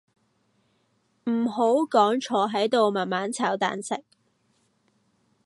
[1.25, 4.03] 唔好講坐喺度慢慢炒蛋食